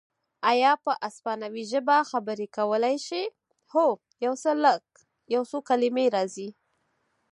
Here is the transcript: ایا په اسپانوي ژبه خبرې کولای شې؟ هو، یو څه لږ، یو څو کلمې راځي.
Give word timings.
ایا 0.51 0.71
په 0.83 0.91
اسپانوي 1.07 1.63
ژبه 1.71 1.97
خبرې 2.11 2.47
کولای 2.57 2.95
شې؟ 3.07 3.23
هو، 3.73 3.87
یو 4.25 4.33
څه 4.43 4.51
لږ، 4.63 4.83
یو 5.35 5.43
څو 5.49 5.57
کلمې 5.69 6.05
راځي. 6.15 6.49